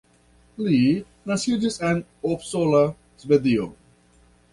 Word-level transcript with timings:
Li 0.67 0.77
naskiĝis 1.31 1.77
en 1.89 2.01
Uppsala, 2.31 2.81
Svedio. 3.25 3.69